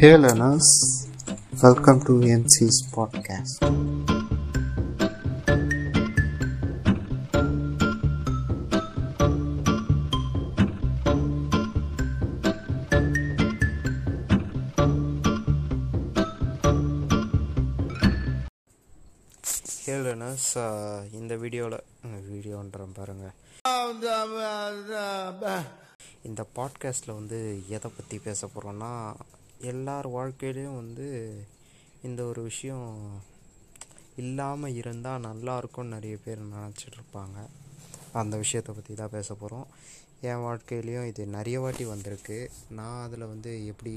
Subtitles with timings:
[0.00, 0.66] Hey learners,
[1.62, 3.56] welcome to MC's podcast.
[19.82, 19.96] Hey
[20.56, 21.78] uh, இந்த வீடியோவில்
[22.30, 23.34] வீடியோன்ற பாருங்கள்
[26.22, 28.90] இந்த பாட்காஸ்ட்டில் வந்து எதை பற்றி பேச போகிறோன்னா
[29.68, 31.06] எல்லார் வாழ்க்கையிலையும் வந்து
[32.08, 32.92] இந்த ஒரு விஷயம்
[34.22, 37.38] இல்லாமல் இருந்தால் நல்லா இருக்கும்னு நிறைய பேர் நினச்சிட்டு இருப்பாங்க.
[38.20, 39.66] அந்த விஷயத்தை பற்றி தான் பேச போகிறோம்
[40.28, 42.38] என் வாழ்க்கையிலையும் இது நிறைய வாட்டி வந்திருக்கு.
[42.78, 43.94] நான் அதில் வந்து எப்படி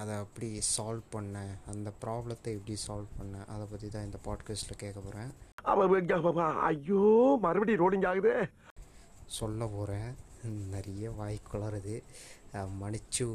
[0.00, 5.00] அதை அப்படி சால்வ் பண்ணேன் அந்த ப்ராப்ளத்தை எப்படி சால்வ் பண்ணேன் அதை பற்றி தான் இந்த பாட்காஸ்ட்டில் கேட்க
[5.00, 5.32] போகிறேன்
[6.70, 7.02] ஐயோ
[7.44, 8.34] மறுபடியும் ரோடிங் ஆகுது.
[9.40, 10.10] சொல்ல போகிறேன்
[10.74, 11.96] நிறைய வாய் குளறுது.
[12.80, 13.26] மன்னிச்சு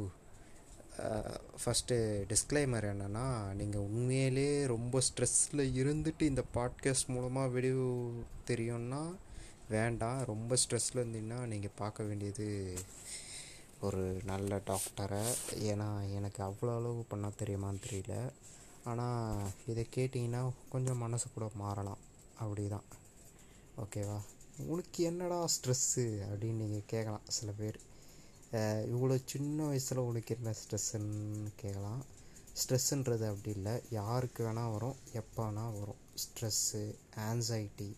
[1.62, 1.96] ஃபஸ்ட்டு
[2.30, 7.84] டிஸ்க்ளைமர் என்னென்னா நீங்கள் உண்மையிலே ரொம்ப ஸ்ட்ரெஸ்ஸில் இருந்துட்டு இந்த பாட்காஸ்ட் மூலமாக வீடியோ
[8.46, 9.02] தெரியும்னா
[9.68, 10.24] வேண்டாம்.
[10.24, 12.46] ரொம்ப ஸ்ட்ரெஸ்ஸில் இருந்தீங்கன்னா நீங்கள் பார்க்க வேண்டியது
[13.80, 15.22] ஒரு நல்ல டாக்டரை
[15.70, 18.16] ஏன்னா எனக்கு அவ்வளோ அளவு பண்ணால் தெரியுமான்னு தெரியல.
[18.84, 22.02] ஆனால் இதை கேட்டிங்கன்னா கொஞ்சம் மனசு கூட மாறலாம்.
[22.34, 22.86] அப்படி தான்
[23.82, 24.18] ஓகேவா?
[24.66, 27.78] உனக்கு என்னடா ஸ்ட்ரெஸ்ஸு அப்படின்னு நீங்கள் கேட்கலாம் சில பேர்.
[28.92, 32.02] இவ்வளோ சின்ன வயசில் உனக்கு என்ன ஸ்ட்ரெஸ்ஸுன்னு கேட்கலாம்
[32.60, 33.74] ஸ்ட்ரெஸ்ஸுன்றது அப்படி இல்லை.
[33.90, 36.02] யாருக்கு வேணால் வரும் எப்போ வேணால் வரும்.
[36.22, 36.82] ஸ்ட்ரெஸ்ஸு
[37.28, 37.88] ஆன்சைட்டி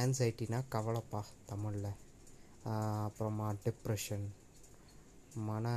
[0.00, 1.90] ஆன்சைட்டினா கவலைப்பா தமிழில்.
[3.06, 4.26] அப்புறமா டிப்ரெஷன்
[5.48, 5.74] மன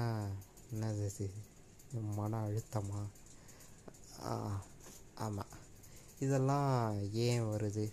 [0.72, 1.28] என்னது இது?
[2.20, 3.02] மன அழுத்தமா?
[5.26, 5.54] ஆமாம்
[6.26, 6.72] இதெல்லாம்
[7.28, 7.86] ஏன் வருது?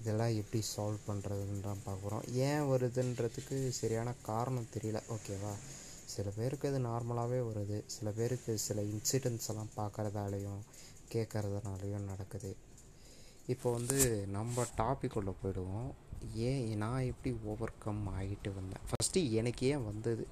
[0.00, 2.24] இதெல்லாம் எப்படி சால்வ் பண்ணுறதுன்றான் தான் பார்க்குறோம்.
[2.48, 5.00] ஏன் வருதுன்றதுக்கு சரியான காரணம் தெரியல.
[5.14, 5.52] ஓகேவா
[6.14, 7.78] சில பேருக்கு அது நார்மலாகவே வருது.
[7.86, 10.60] சில பேருக்கு சில இன்சிடென்ட்ஸ் எல்லாம் பார்க்குறதாலையும்
[11.12, 12.50] கேட்குறதுனாலையும் நடக்குது.
[13.46, 13.98] இப்போ வந்து
[14.36, 15.90] நம்ம டாபிக் உள்ள போயிடுவோம்.
[16.48, 18.84] ஏன் நான் எப்படி ஓவர் கம் ஆகிட்டு வந்தேன்?
[18.88, 20.26] ஃபஸ்ட்டு எனக்கு ஏன் வந்தது?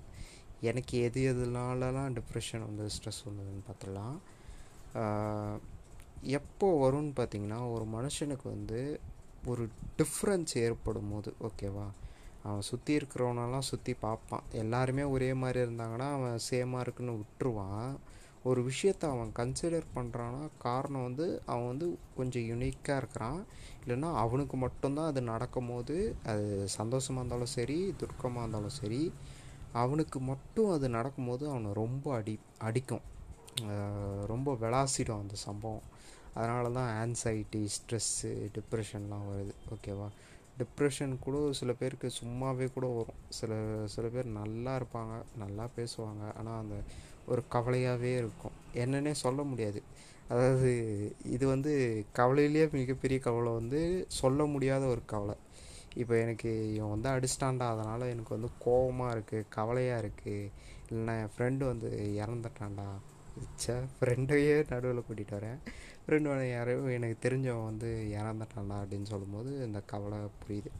[0.61, 4.17] எனக்கு எது எதுனாலலாம் டிப்ரெஷன் வந்து ஸ்ட்ரெஸ் வந்ததுன்னு பார்த்தலாம்
[6.38, 8.78] எப்போ வரும்னு பார்த்தீங்கன்னா ஒரு மனுஷனுக்கு வந்து
[9.50, 9.65] ஒரு
[9.99, 11.87] டிஃப்ரென்ஸ் ஏற்படும் போது ஓகேவா
[12.47, 14.49] அவன் சுற்றி இருக்கிறவனெல்லாம் சுற்றி பார்ப்பான்.
[14.62, 17.93] எல்லாருமே ஒரே மாதிரி இருந்தாங்கன்னா அவன் சேமாக இருக்குன்னு விட்டுருவான்.
[18.49, 21.87] ஒரு விஷயத்தை அவன் கன்சிடர் பண்ணுறான்னா காரணம் வந்து அவன் வந்து
[22.19, 23.41] கொஞ்சம் யுனிக்காக இருக்கிறான்.
[23.82, 25.97] இல்லைன்னா அவனுக்கு மட்டும்தான் அது நடக்கும் போது
[26.32, 26.47] அது
[26.78, 29.03] சந்தோஷமாக இருந்தாலும் சரி துர்க்கமாக இருந்தாலும் சரி
[29.82, 32.34] அவனுக்கு மட்டும் அது நடக்கும்போது அவனை ரொம்ப அடி
[32.69, 33.05] அடிக்கும்.
[34.32, 35.88] ரொம்ப விளாசிடும் அந்த சம்பவம்.
[36.34, 39.55] அதனால தான் ஆன்சைட்டி ஸ்ட்ரெஸ்ஸு டிப்ரெஷன்லாம் வருது.
[39.75, 40.09] ஓகேவா
[40.61, 43.21] டிப்ரெஷன் கூட சில பேருக்கு சும்மாவே கூட வரும்.
[43.39, 43.53] சில
[43.95, 46.25] சில பேர் நல்லா இருப்பாங்க நல்லா பேசுவாங்க.
[46.41, 46.77] ஆனால் அந்த
[47.33, 48.56] ஒரு கவலையாகவே இருக்கும்.
[48.83, 49.81] என்னன்னே சொல்ல முடியாது.
[50.33, 50.71] அதாவது
[51.37, 51.73] இது வந்து
[52.19, 53.81] கவலையிலேயே மிகப்பெரிய கவலை வந்து
[54.21, 55.37] சொல்ல முடியாத ஒரு கவலை.
[56.03, 57.67] இப்போ எனக்கு இவன் வந்து அடிச்சிட்டான்டா.
[57.75, 60.50] அதனால் எனக்கு வந்து கோவமாக இருக்குது கவலையாக இருக்குது
[60.89, 61.91] இல்லைன்னா என் ஃப்ரெண்டு வந்து
[62.23, 62.89] இறந்துட்டான்டா.
[63.61, 65.61] ச்சே ஃப்ரெண்டையே நடுவில் கூட்டிகிட்டு வரேன்.
[66.06, 70.70] ரெண்டு வந்து யாரோ எனக்கு தெரிஞ்சவன் வந்து இறந்துட்டான்டா அப்படின்னு சொல்லும்போது இந்த கவலை புரியுது.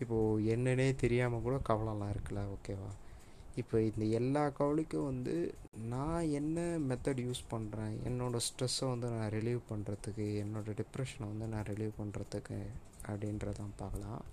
[0.00, 2.90] இப்போது என்னன்னே தெரியாமல் கூட கவலைலாம் இருக்குல்ல ஓகேவா?
[3.56, 5.54] இப்போ இந்த எல்லா கவலைக்கும் வந்து
[5.88, 11.64] நான் என்ன மெத்தட் யூஸ் பண்ணுறேன் என்னோடய ஸ்ட்ரெஸ்ஸை வந்து நான் ரிலீவ் பண்ணுறதுக்கு என்னோடய டிப்ரெஷனை வந்து நான்
[11.64, 12.58] ரிலீவ் பண்ணுறதுக்கு
[13.06, 14.24] அப்படின்றதான் பார்க்கலாம்.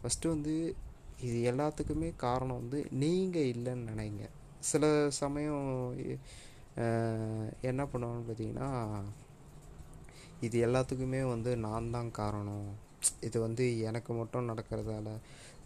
[0.00, 0.74] ஃபஸ்ட்டு வந்து
[1.20, 4.24] இது எல்லாத்துக்குமே காரணம் வந்து நீங்கள் இல்லைன்னு நினைங்க.
[4.58, 5.64] சில சமயம்
[7.60, 8.70] என்ன பண்ணுவான்னு பார்த்தீங்கன்னா
[10.40, 12.68] இது எல்லாத்துக்குமே வந்து நான் தான் காரணம்.
[13.20, 15.08] இது வந்து எனக்கு மட்டும் நடக்கிறதால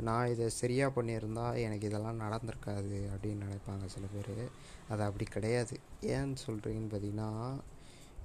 [0.00, 4.48] நான் இதை சரியாக பண்ணியிருந்தா எனக்கு இதெல்லாம் நடந்திருக்காது அப்படின்னு நினைப்பாங்க சில பேர்.
[4.88, 5.76] அது அப்படி கிடையாது.
[6.02, 7.30] ஏன்னு சொல்கிறீங்கன்னு பார்த்தீங்கன்னா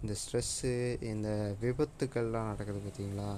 [0.02, 3.32] இந்த ஸ்ட்ரெஸ்ஸு இந்த விபத்துக்கள்லாம் நடக்குது பார்த்தீங்களா?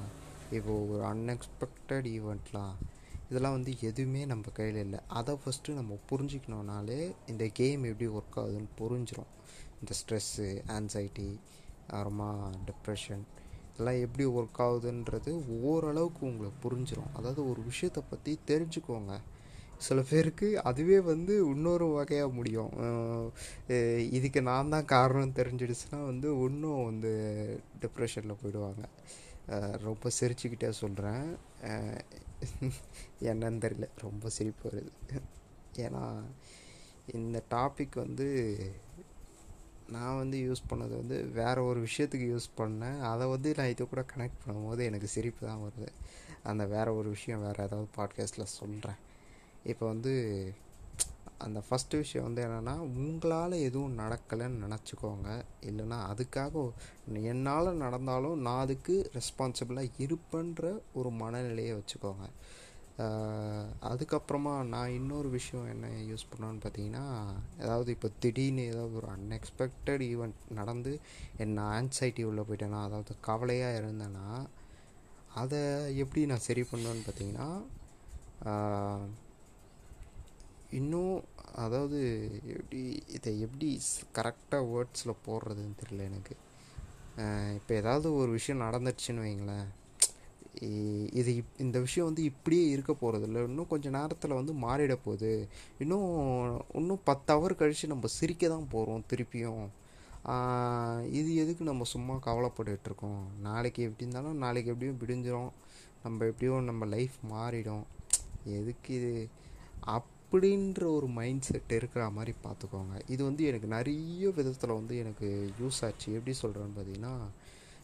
[0.52, 2.76] இப்போது ஒரு அன்எக்ஸ்பெக்டட் ஈவெண்ட்லாம்
[3.30, 5.00] இதெல்லாம் வந்து எதுவுமே நம்ம கையில் இல்லை.
[5.20, 7.00] அதை ஃபஸ்ட்டு நம்ம புரிஞ்சிக்கணுனாலே
[7.32, 9.32] இந்த கேம் எப்படி ஒர்க் ஆகுதுன்னு புரிஞ்சிடும்
[9.80, 11.30] இந்த ஸ்ட்ரெஸ்ஸு ஆன்சைட்டி
[11.94, 12.30] அப்புறமா
[12.68, 13.24] டிப்ரெஷன்
[13.72, 15.32] இதெல்லாம் எப்படி ஒர்க் ஆகுதுன்றது
[15.70, 19.14] ஓரளவுக்கு உங்களுக்கு புரிஞ்சிடும் அதாவது ஒரு விஷயத்தை பற்றி தெரிஞ்சுக்கோங்க.
[19.86, 22.72] சில பேருக்கு அதுவே வந்து இன்னொரு வகையாக முடியும்.
[24.18, 27.12] இதுக்கு நான் தான் காரணம் தெரிஞ்சிடுச்சுன்னா வந்து இன்னும் வந்து
[27.84, 28.84] டிப்ரெஷனில் போயிடுவாங்க.
[29.88, 31.28] ரொம்ப சிரிச்சுக்கிட்டே சொல்கிறேன்
[33.22, 33.88] என்னன்னு தெரியல.
[34.02, 34.92] ரொம்ப சிரிப்பு வருது.
[35.78, 36.04] ஏன்னா
[37.14, 38.28] இந்த டாபிக் வந்து
[39.88, 43.00] நான் வந்து யூஸ் பண்ணது வந்து வேறு ஒரு விஷயத்துக்கு யூஸ் பண்ணேன்.
[43.02, 45.88] அதை வந்து நான் இது கூட கனெக்ட் பண்ணும்போது எனக்கு சிரிப்பு தான் வருது.
[46.44, 49.00] அந்த வேற ஒரு விஷயம் வேறு ஏதாவது பாட்காஸ்ட்டில் சொல்கிறேன்
[49.64, 50.14] இப்போ வந்து
[51.44, 55.30] அந்த ஃபஸ்ட்டு விஷயம் வந்து என்னென்னா உங்களால் எதுவும் நடக்கலைன்னு நினச்சிக்கோங்க.
[55.70, 56.64] இல்லைன்னா அதுக்காக
[57.32, 62.28] என்னால் நடந்தாலும் நான் அதுக்கு ரெஸ்பான்சிபிளாக இருப்பேன்ற ஒரு மனநிலையை வச்சுக்கோங்க.
[63.90, 67.06] அதுக்கப்புறமா நான் இன்னொரு விஷயம் என்ன யூஸ் பண்ணோன்னு பார்த்தீங்கன்னா
[67.64, 70.94] ஏதாவது இப்போ திடீர்னு ஏதாவது ஒரு அன்எக்ஸ்பெக்டட் ஈவெண்ட் நடந்து
[71.38, 74.28] என்ன ஆன்சைட்டி உள்ளே போயிட்டேன்னா அதாவது கவலையாக இருந்தேன்னா
[75.34, 75.62] அதை
[76.04, 77.50] எப்படி நான் சரி பண்ணுவேன்னு பார்த்தீங்கன்னா
[80.76, 81.24] இன்னும்
[81.56, 83.82] அதாவது எப்படி இதை எப்படி
[84.16, 86.36] கரெக்டாக வேர்ட்ஸில் போடுறதுன்னு தெரியல எனக்கு.
[87.54, 89.68] இப்போ ஏதாவது ஒரு விஷயம் நடந்துடுச்சுன்னு வைங்களேன்.
[91.14, 95.48] இது இப்- இந்த விஷயம் வந்து இப்படியே இருக்க போகிறது இல்லை இன்னும் கொஞ்சம் நேரத்தில் வந்து மாறிட போகுது.
[95.80, 99.68] இன்னும் இன்னும் பத்து ஹவர் கழித்து நம்ம சிரிக்க தான் போகிறோம் திருப்பியும்.
[101.12, 103.28] இது எதுக்கு நம்ம சும்மா கவலைப்பட்டுட்டு இருக்கோம்?
[103.42, 105.50] நாளைக்கு எப்படி இருந்தாலும் நாளைக்கு எப்படியும் விடிஞ்சிரும்.
[106.04, 107.84] நம்ம எப்படியும் நம்ம லைஃப் மாறிடும்.
[108.46, 109.28] எதுக்கு இது?
[110.26, 112.96] அப்படின்ற ஒரு மைண்ட் செட் இருக்கிற மாதிரி பார்த்துக்கோங்க.
[113.08, 115.28] இது வந்து எனக்கு நிறைய விதத்தில் வந்து எனக்கு
[115.62, 116.08] யூஸ் ஆச்சு.
[116.14, 117.14] எப்படி சொல்கிறேன்னு பார்த்தீங்கன்னா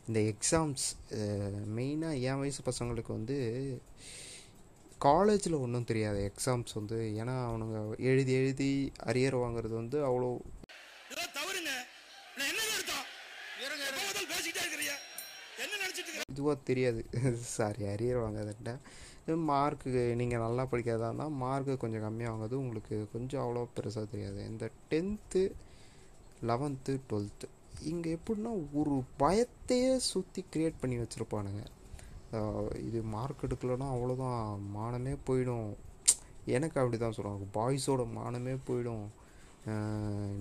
[0.08, 0.86] இந்த எக்ஸாம்ஸ்
[1.78, 3.38] மெயினாக என் வயசு பசங்களுக்கு வந்து
[4.98, 6.98] காலேஜில் ஒன்றும் தெரியாது எக்ஸாம்ஸ் வந்து.
[7.22, 7.78] ஏன்னா அவனுங்க
[8.12, 8.72] எழுதி எழுதி
[9.06, 10.32] அரியர் வாங்குறது வந்து அவ்வளோ
[16.34, 17.02] இதுவாக தெரியாது.
[17.56, 18.20] சாரி அரியர்
[19.32, 24.40] வாங்காதுன்ட்டேன் மார்க்கு நீங்கள் நல்லா படிக்கிறதா இருந்தால் மார்க்கு கொஞ்சம் கம்மியாக வாங்குறது உங்களுக்கு கொஞ்சம் அவ்வளோ பெருசாக தெரியாது.
[24.52, 25.42] இந்த டென்த்து
[26.50, 27.48] லெவன்த்து டுவெல்த்து
[27.92, 31.64] இங்கே எப்படின்னா ஒரு பயத்தையே சுற்றி க்ரியேட் பண்ணி வச்சுருப்பானுங்க.
[32.88, 35.72] இது மார்க் எடுக்கலைன்னா அவ்வளோதான் மானமே போயிடும்.
[36.58, 39.08] எனக்கு அப்படி தான் சொல்லுவாங்க பாய்ஸோட மானமே போயிடும்.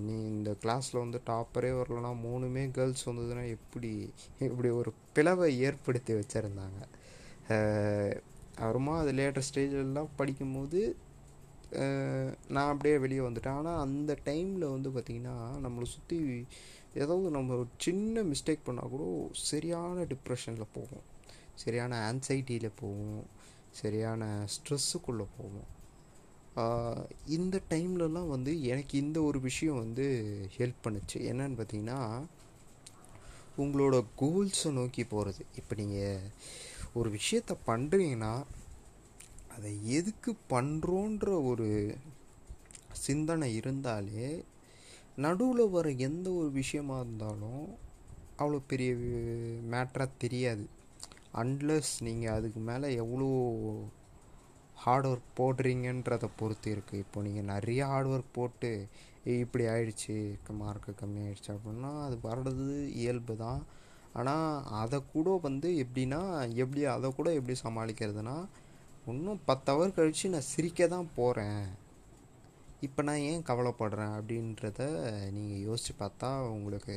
[0.04, 3.90] நீ இந்த கிளாஸில் வந்து டாப்பரே வரலன்னா மூணுமே கேர்ள்ஸ் வந்ததுன்னா எப்படி
[4.46, 6.80] இப்படி ஒரு பிளவை ஏற்படுத்தி வச்சுருந்தாங்க.
[8.62, 10.80] அப்புறமா அது லேட்டர் ஸ்டேஜ்லலாம் படிக்கும்போது
[12.54, 13.56] நான் அப்படியே வெளியே வந்துட்டேன்.
[13.58, 16.18] ஆனால் அந்த டைமில் வந்து பார்த்திங்கன்னா நம்மளை சுற்றி
[17.02, 19.04] ஏதாவது நம்ம ஒரு சின்ன மிஸ்டேக் பண்ணால் கூட
[19.50, 21.04] சரியான டிப்ரெஷனில் போவோம்.
[21.62, 23.22] சரியான ஆன்சைட்டியில் போவோம்.
[23.80, 24.22] சரியான
[24.54, 25.68] ஸ்ட்ரெஸ்ஸுக்குள்ளே போவோம்.
[27.36, 30.06] இந்த டைம்லலாம் வந்து எனக்கு இந்த ஒரு விஷயம் வந்து
[30.56, 31.18] ஹெல்ப் பண்ணுச்சு.
[31.30, 32.00] என்னன்னு பார்த்தீங்கன்னா
[33.62, 36.26] உங்களோட கோல்ஸை நோக்கி போகிறது இப்போ நீங்கள்
[36.94, 38.32] ஒரு விஷயத்த பண்ணுறீங்கன்னா
[39.54, 41.68] அதை எதுக்கு பண்ணுறோன்ற ஒரு
[42.98, 44.28] சிந்தனை இருந்தாலே
[45.18, 47.64] நடுவில் வர எந்த ஒரு விஷயமா இருந்தாலும்
[48.38, 48.90] அவ்வளோ பெரிய
[49.72, 50.64] மேட்டராக தெரியாது.
[51.34, 53.28] அன்லஸ் நீங்கள் அதுக்கு மேலே எவ்வளோ
[54.76, 58.70] ஹார்ட் ஒர்க் போடுறீங்கன்றதை பொறுத்து இருக்குது இப்போ நீங்கள் நிறைய ஹார்ட் ஒர்க் போட்டு
[59.26, 60.14] "ஏய், இப்படி ஆயிடுச்சு
[60.60, 62.66] மார்க்கு கம்மி ஆயிடுச்சு அப்படின்னா அது வர்றது
[63.00, 63.60] இயல்பு தான்.
[64.12, 64.46] ஆனால்
[64.82, 66.20] அதை கூட வந்து எப்படின்னா
[66.54, 68.36] எப்படி அதை கூட எப்படி சமாளிக்கிறதுனா
[69.06, 71.62] இன்னும் பத்து ஹவர் கழித்து நான் சிரிக்க தான் போகிறேன்
[72.80, 74.82] இப்போ நான் ஏன் கவலைப்படுறேன் அப்படின்றத
[75.30, 76.94] நீங்கள் யோசித்து பார்த்தா உங்களுக்கு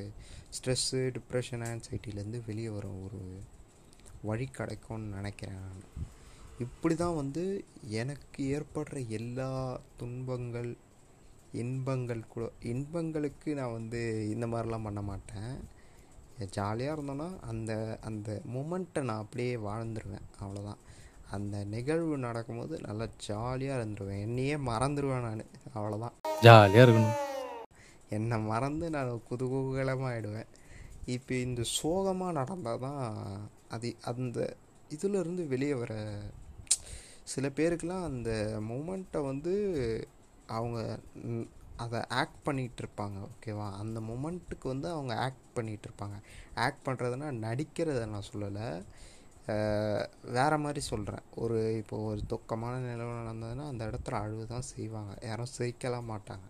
[0.57, 3.21] ஸ்ட்ரெஸ்ஸு டிப்ரெஷன் ஆன்சைட்டிலேருந்து வெளியே வர ஒரு
[4.23, 5.81] வழி கிடைக்கும்னு நினைக்கிறேன் நான்.
[6.59, 7.43] இப்படி தான் வந்து
[8.01, 9.49] எனக்கு ஏற்படுற எல்லா
[9.97, 10.71] துன்பங்கள்
[11.53, 15.55] இன்பங்கள் கூட இன்பங்களுக்கு நான் வந்து இந்த மாதிரிலாம் பண்ண மாட்டேன்.
[16.45, 20.25] ஜாலியாக இருந்தோன்னா அந்த அந்த மூமெண்ட்டை நான் அப்படியே வாழ்ந்துருவேன்.
[20.41, 20.81] அவ்வளோதான்
[21.31, 24.21] அந்த நிகழ்வு நடக்கும்போது நல்லா ஜாலியாக இருந்துருவேன்.
[24.21, 25.45] என்னையே மறந்துடுவேன் நான்.
[25.73, 27.19] அவ்வளோதான் ஜாலியாக இருக்கணும்.
[28.09, 30.49] என்னை மறந்து நான் குதூகலமாகிடுவேன்
[31.05, 33.01] இப்போ இந்த சோகமாக நடந்தால் தான்
[33.75, 34.39] அது அந்த
[34.89, 35.93] இதிலிருந்து வெளியே வர
[37.31, 38.31] சில பேருக்கெலாம் அந்த
[38.69, 39.53] மூமெண்ட்டை வந்து
[40.47, 40.79] அவங்க
[41.83, 46.17] அதை ஆக்ட் பண்ணிகிட்டு இருப்பாங்க ஓகேவா அந்த மொமெண்ட்டுக்கு வந்து அவங்க ஆக்ட் பண்ணிகிட்டு இருப்பாங்க
[46.65, 48.67] ஆக்ட் பண்ணுறதுனா நடிக்கிறத நான் சொல்லலை.
[50.35, 55.13] வேறு மாதிரி சொல்கிறேன் ஒரு இப்போ ஒரு துக்கமான நிலவு நடந்ததுன்னா அந்த இடத்துல அழுவு தான் செய்வாங்க.
[55.29, 56.45] யாரும் சிரிக்கலாம் மாட்டாங்க.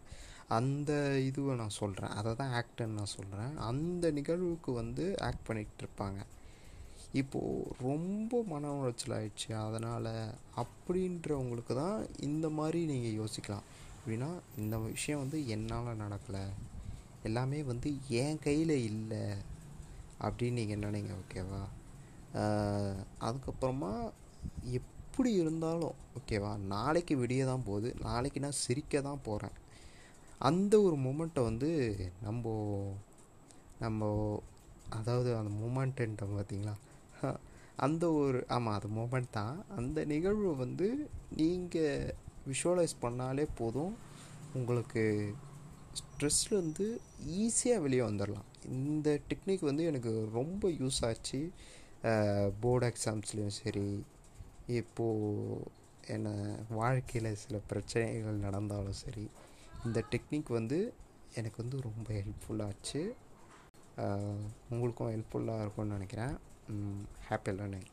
[0.57, 0.91] அந்த
[1.29, 6.19] இதுவை நான் சொல்கிறேன் அதை தான் ஆக்டுன்னு நான் சொல்கிறேன் அந்த நிகழ்வுக்கு வந்து ஆக்ட் பண்ணிகிட்டு இருப்பாங்க
[7.21, 9.49] இப்போது ரொம்ப மன உளைச்சல் ஆயிடுச்சு.
[9.65, 10.11] அதனால்
[10.63, 11.97] அப்படின்றவங்களுக்கு தான்
[12.27, 13.67] இந்த மாதிரி நீங்கள் யோசிக்கலாம்.
[14.03, 14.29] எப்படின்னா
[14.61, 16.41] இந்த விஷயம் வந்து என்னால் நடக்கலை.
[17.27, 17.89] எல்லாமே வந்து
[18.21, 19.21] என் கையில் இல்லை
[20.25, 21.61] அப்படின்னு நீங்கள் நினைங்க ஓகேவா?
[23.27, 23.91] அதுக்கப்புறமா
[24.79, 26.51] எப்படி இருந்தாலும் ஓகேவா?
[26.73, 27.89] நாளைக்கு விடிய தான் போகுது.
[28.07, 29.55] நாளைக்கு நான் சிரிக்க தான் போகிறேன்
[30.49, 31.71] அந்த ஒரு மூமெண்ட்டை வந்து
[32.27, 32.55] நம்ம
[33.85, 34.11] நம்ம
[34.99, 36.75] அதாவது அந்த மூமெண்ட்டுன்ற பார்த்தீங்களா
[37.85, 39.55] அந்த ஒரு ஆமாம் அது மூமெண்ட் தான்.
[39.79, 40.89] அந்த நிகழ்வு வந்து
[41.41, 42.13] நீங்கள்
[42.49, 43.93] விஷுவலைஸ் பண்ணாலே போதும்.
[44.59, 45.03] உங்களுக்கு
[45.99, 46.85] ஸ்ட்ரெஸ்லேருந்து
[47.41, 51.39] ஈஸியாக வெளியே வந்துடலாம் இந்த டெக்னிக் வந்து எனக்கு ரொம்ப யூஸ் ஆச்சு.
[52.61, 53.87] போர்டு எக்ஸாம்ஸ்லேயும் சரி
[54.79, 55.71] இப்போது
[56.13, 56.29] என்ன
[56.79, 59.25] வாழ்க்கையில் சில பிரச்சனைகள் நடந்தாலும் சரி
[59.85, 60.79] இந்த டெக்னிக் வந்து
[61.39, 63.01] எனக்கு வந்து ரொம்ப ஹெல்ப்ஃபுல்லாச்சு
[64.71, 66.35] உங்களுக்கும் ஹெல்ப்ஃபுல்லாக இருக்கும்னு நினைக்கிறேன்.
[67.27, 67.89] Happy learning